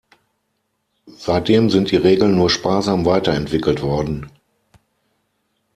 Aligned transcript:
Seitdem 1.05 1.69
sind 1.69 1.91
die 1.91 1.95
Regeln 1.95 2.33
nur 2.35 2.49
sparsam 2.49 3.05
weiterentwickelt 3.05 3.83
worden. 3.83 4.31